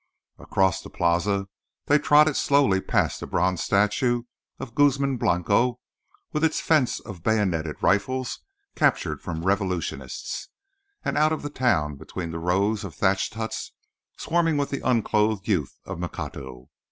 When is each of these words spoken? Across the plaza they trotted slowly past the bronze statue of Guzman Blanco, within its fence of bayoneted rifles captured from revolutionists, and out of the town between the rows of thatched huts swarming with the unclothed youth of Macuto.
Across 0.39 0.81
the 0.81 0.89
plaza 0.89 1.47
they 1.85 1.99
trotted 1.99 2.35
slowly 2.35 2.81
past 2.81 3.19
the 3.19 3.27
bronze 3.27 3.61
statue 3.63 4.23
of 4.57 4.73
Guzman 4.73 5.17
Blanco, 5.17 5.79
within 6.33 6.49
its 6.49 6.59
fence 6.59 6.99
of 6.99 7.21
bayoneted 7.21 7.75
rifles 7.83 8.39
captured 8.73 9.21
from 9.21 9.45
revolutionists, 9.45 10.49
and 11.05 11.19
out 11.19 11.31
of 11.31 11.43
the 11.43 11.51
town 11.51 11.97
between 11.97 12.31
the 12.31 12.39
rows 12.39 12.83
of 12.83 12.95
thatched 12.95 13.35
huts 13.35 13.73
swarming 14.17 14.57
with 14.57 14.71
the 14.71 14.81
unclothed 14.81 15.47
youth 15.47 15.77
of 15.85 15.99
Macuto. 15.99 16.69